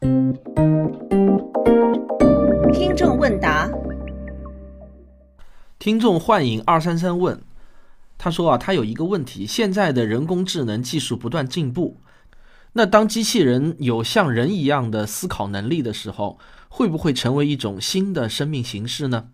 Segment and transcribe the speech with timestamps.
[0.00, 0.44] 听
[2.94, 3.70] 众问答：
[5.78, 7.40] 听众幻影二三三问，
[8.18, 12.02] 他说啊，他有一个问题：现在的人工智能技术不断进步，
[12.74, 16.38] 那当机器人有像人一样的思考能力的时候，
[16.68, 19.28] 会不会成为一种新的生命形式呢？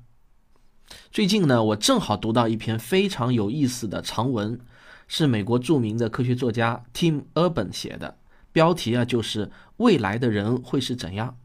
[1.11, 4.61] 最近呢，我正好读到一篇非常有意思的长文，
[5.09, 8.17] 是美国著名的科学作家 Tim Urban 写的，
[8.53, 11.37] 标题啊就是“未来的人会是怎样”。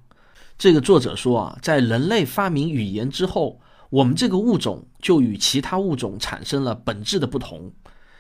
[0.58, 7.72] 这个作者说啊，在人类发明语言之后，我们这个物种就与其他物种产生了本质的不同，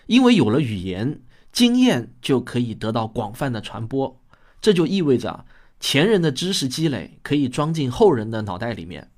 [0.05, 4.22] 因为有了语言，经验就可以得到广泛的传播，
[4.62, 5.45] 这就意味着
[5.80, 9.12] 前人的知识积累可以装进后人的脑袋里面。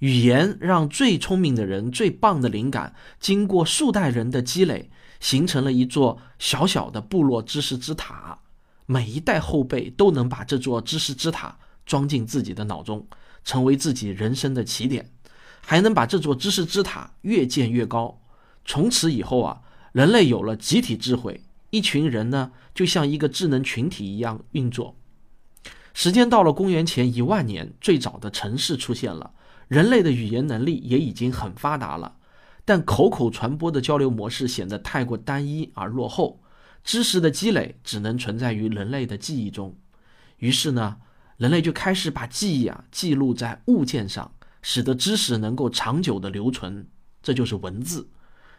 [0.00, 8.38] 语言让最聪明的人、最棒的灵感，经过数代人的积累，形成了一座小小的部落知识之塔。
[8.88, 11.58] 每一代后辈都能把这座知识之塔。
[11.88, 13.06] 装进自己的脑中，
[13.42, 15.10] 成为自己人生的起点，
[15.62, 18.20] 还能把这座知识之塔越建越高。
[18.66, 24.96] 从此以后啊，人类有了集体智慧，一群人呢就像一个智能群体一样运作。
[25.94, 29.32] 时间到了公元前一万年，最早的城市出现了，
[29.68, 32.16] 人类的语言能力也已经很发达了，
[32.66, 36.42] 但口口传播的交流模式显得太过单一而落后，
[36.84, 39.76] 知识的积累只能存在于人类的记忆中。
[40.38, 40.98] 于是呢。
[41.38, 46.88] 人类就开始把记忆啊记录在物件上，使得知识能够长久的留存，
[47.22, 48.10] 这就是文字。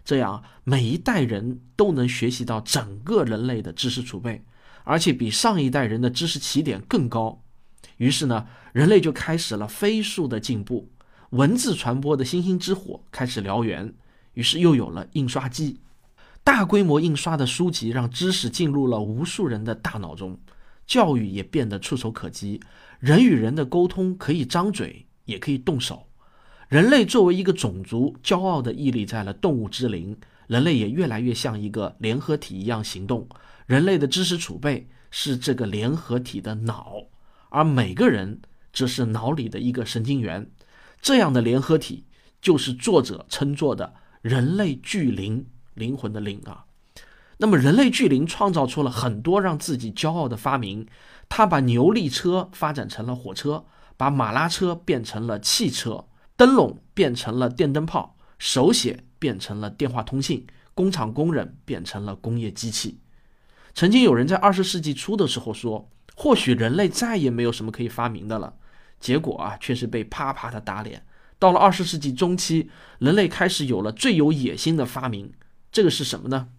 [0.05, 4.45] 这样每一代人都能学习到整个人类的知识储备，
[4.85, 7.43] 而且比上一代人的知识起点更高。
[7.97, 10.89] 于是呢，人类就开始了飞速的进步，
[11.31, 13.93] 文字传播的星星之火开始燎原。
[14.35, 15.81] 于是又有了印刷机，
[16.49, 20.35] 大规模印刷的书籍让知识进入了无数人的大脑中。
[20.87, 22.59] 教育也变得触手可及，
[22.97, 26.07] 人与人的沟通可以张嘴，也可以动手。
[26.67, 30.17] 人类作为一个种族，骄傲地屹立在了动物之林。
[30.47, 33.29] 人类也越来越像一个联合体一样行动。
[33.67, 36.95] 人类的知识储备是这个联合体的脑，
[37.49, 38.41] 而每个人
[38.73, 40.49] 则是脑里的一个神经元。
[40.99, 42.05] 这样的联合体，
[42.41, 43.93] 就是作者称作的
[44.23, 45.45] 人类巨灵，
[45.79, 46.65] 灵魂的灵啊。
[47.37, 50.85] 那么，人类巨灵创造出了很多让自己骄傲的发明。
[51.29, 62.99] 他把牛力车发展成了火车，把马拉车变成了汽车，灯笼变成了电灯泡，手写变成了电话通信，工厂工人变成了工业机器。
[63.73, 68.55] 曾经有人在二十世纪初的时候说，或许人类再也没有什么可以发明的了。
[68.99, 71.05] 结果啊，却是被啪啪的打脸。
[71.37, 75.31] 到了二十世纪中期，人类开始有了最有野心的发明。
[75.71, 76.49] 这个是什么呢？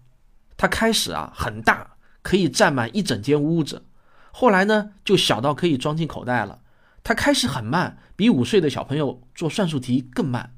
[0.56, 3.86] 它开始啊很大，可以占满一整间屋子，
[4.30, 6.60] 后来呢就小到可以装进口袋了。
[7.02, 10.54] 它开始很慢，比五岁的小朋友做算术题更慢。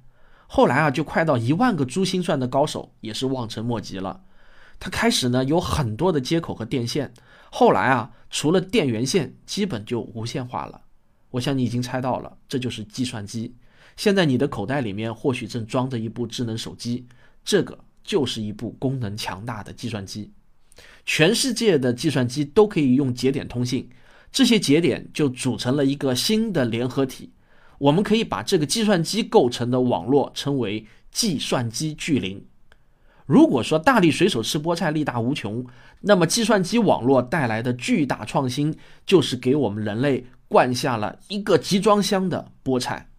[0.49, 4.23] 后来啊就快到一万个珠心算的高手也是望尘莫及了。
[4.81, 7.15] 它开始呢有很多的接口和电线，
[7.51, 10.83] 后来啊除了电源线，基本就无线化了。
[11.31, 13.55] 我想你已经猜到了，这就是计算机。
[13.97, 17.07] 现在你的口袋里面或许正装着一部智能手机，
[17.45, 17.79] 这个。
[18.05, 20.33] 就是一部功能强大的计算机，
[21.05, 23.89] 全世界的计算机都可以用节点通信，
[24.31, 27.33] 这些节点就组成了一个新的联合体。
[27.79, 32.45] 我们可以把这个计算机构成的网络称为计算机巨灵。
[33.27, 35.65] 如果说大力水手吃菠菜力大无穷，
[36.01, 38.77] 那么计算机网络带来的巨大创新
[39.07, 43.11] 就是给我们人类灌下了一个集装箱的菠菜。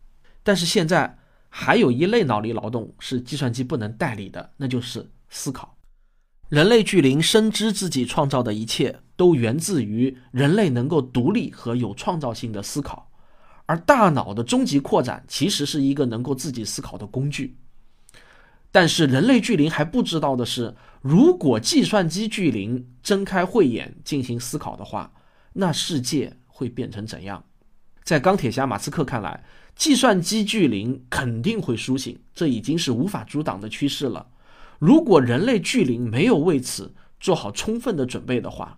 [0.44, 1.18] 但是现在。
[1.56, 5.78] 还有一类脑力劳动是计算机不能代理的，那就是思考。
[6.50, 13.08] 人类巨灵深知自己创造的一切都源自于人类能够独立和有创造性的思考，
[13.68, 17.56] 而大脑的终极扩展其实是一个能够自己思考的工具。
[18.72, 25.14] 但是人类巨灵还不知道的是，如果计算机巨灵睁开慧眼进行思考的话，
[25.54, 27.44] 那世界会变成怎样？
[28.04, 29.44] 在钢铁侠马斯克看来。
[29.76, 34.28] 计算机巨灵肯定会苏醒，这已经是无法阻挡的趋势了。
[34.78, 38.78] 如果人类巨灵没有为此做好充分的准备的话，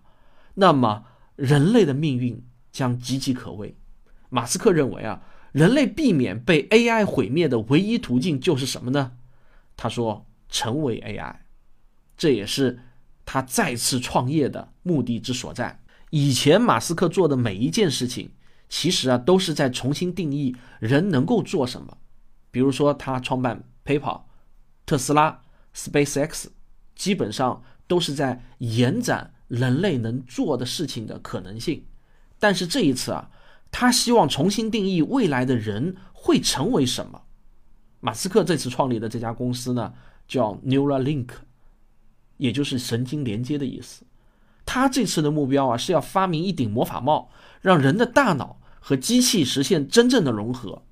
[0.54, 1.04] 那么
[1.36, 2.42] 人类的命运
[2.72, 3.76] 将岌岌可危。
[4.30, 5.20] 马斯克认为啊，
[5.52, 9.12] 人类避免被 AI 毁灭的唯一途径就是什么呢？
[9.76, 11.36] 他说：“成为 AI。”
[12.16, 12.80] 这也是
[13.26, 15.78] 他再次创业的目的之所在。
[16.08, 18.30] 以前马斯克做的每一件事情。
[18.68, 21.98] 其实啊，都是在重新定义人能够做什么。
[22.50, 24.22] 比如说，他创办 PayPal、
[24.84, 25.42] 特斯拉、
[25.74, 26.46] SpaceX，
[26.94, 31.84] 基本上都是在延展人类能做的事情的可能性。
[32.38, 33.30] 但是这一次啊，
[33.70, 37.22] 他希望重新定义未来的人会成为什么。
[38.00, 39.92] 马斯克这次创立的这家公司呢，
[40.26, 41.28] 叫 Neuralink，
[42.36, 44.04] 也就是神经连接的意思。
[44.66, 47.30] 他这次的目标啊，是要发明一顶魔法帽，
[47.62, 50.82] 让人的大脑和机器实现真正的融合，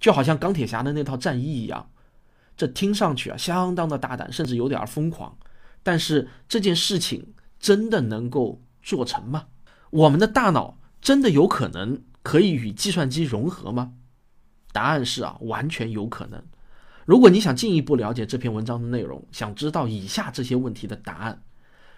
[0.00, 1.90] 就好像钢铁侠的那套战衣一样。
[2.56, 5.36] 这听上去啊，相当的大胆，甚至有点疯狂。
[5.82, 9.46] 但是这件事情真的能够做成吗？
[9.90, 13.92] 我们的大脑真的有可能可以与计算机融合吗？
[14.72, 16.42] 答案是啊，完全有可能。
[17.04, 21.42] 如果你想进一步了解这篇文章的内容，想知道以下这些问题的答案：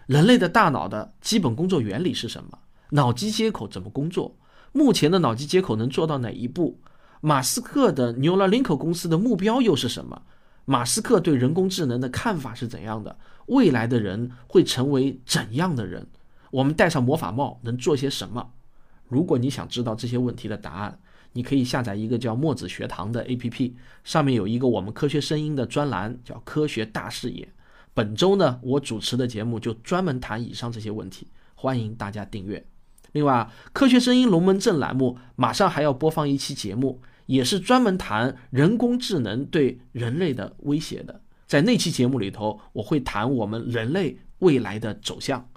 [0.07, 2.59] 人类的大脑的基本工作原理是什么？
[2.91, 4.37] 脑机接口怎么工作？
[4.73, 6.79] 目前的脑机接口能做到哪一步？
[7.21, 10.23] 马斯克的 Neuralink 公司的目标又是什么？
[10.67, 13.17] 马斯克对人工智能的看法是怎样的？
[13.47, 16.07] 未来的人会成为怎样的人？
[16.51, 18.51] 我们戴上魔法帽能做些什么？
[19.09, 20.99] 如果你想知道这些问题的答案，
[21.33, 23.73] 你可以下载一个叫墨子学堂的 APP，
[24.05, 27.49] 上面有一个我们科学声音的专栏，叫“科学大视野”。
[27.95, 32.67] 本周呢，我主持的节目就专门谈以上这些问题，欢迎大家订阅。
[33.13, 37.01] 另外，科学声音龙门阵栏目马上还要播放一期节目。
[37.27, 45.49] 也是专门谈人工智能对人类的威胁的，在那期节目里头，我会谈我们人类未来的走向，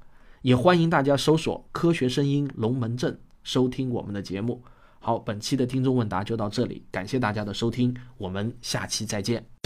[0.44, 4.63] 也欢迎大家搜索“科学声音龙门阵”收听我们的节目。
[5.00, 9.56] 好，本期的听众问答就到这里，感谢大家的收听，我们下期再见。